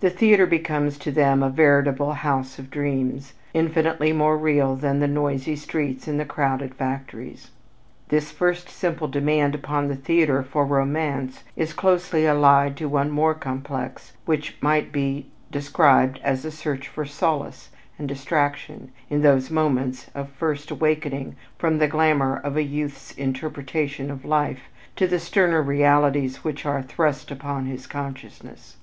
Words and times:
The 0.00 0.08
theater 0.08 0.46
becomes 0.46 0.96
to 0.96 1.10
them 1.12 1.42
a 1.42 1.50
"veritable 1.50 2.14
house 2.14 2.58
of 2.58 2.70
dreams" 2.70 3.34
infinitely 3.52 4.10
more 4.10 4.38
real 4.38 4.74
than 4.76 4.98
the 4.98 5.06
noisy 5.06 5.56
streets 5.56 6.08
and 6.08 6.18
the 6.18 6.24
crowded 6.24 6.74
factories. 6.74 7.50
This 8.08 8.30
first 8.30 8.70
simple 8.70 9.08
demand 9.08 9.54
upon 9.54 9.88
the 9.88 9.94
theater 9.94 10.42
for 10.42 10.64
romance 10.64 11.44
is 11.54 11.74
closely 11.74 12.24
allied 12.24 12.78
to 12.78 12.88
one 12.88 13.10
more 13.10 13.34
complex 13.34 14.14
which 14.24 14.56
might 14.62 14.90
be 14.90 15.26
described 15.50 16.18
as 16.24 16.46
a 16.46 16.50
search 16.50 16.88
for 16.88 17.04
solace 17.04 17.68
and 17.98 18.08
distraction 18.08 18.90
in 19.10 19.20
those 19.20 19.50
moments 19.50 20.10
of 20.14 20.30
first 20.30 20.70
awakening 20.70 21.36
from 21.58 21.76
the 21.76 21.88
glamour 21.88 22.38
of 22.42 22.56
a 22.56 22.62
youth's 22.62 23.12
interpretation 23.18 24.10
of 24.10 24.24
life 24.24 24.70
to 24.96 25.06
the 25.06 25.18
sterner 25.20 25.60
realities 25.60 26.42
which 26.42 26.64
are 26.64 26.80
thrust 26.80 27.30
upon 27.30 27.66
his 27.66 27.86
consciousness. 27.86 28.78